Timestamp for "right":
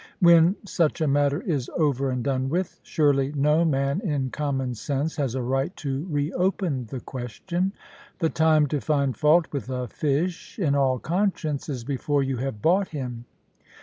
5.43-5.75